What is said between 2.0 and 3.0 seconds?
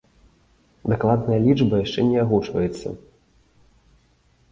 не агучваецца.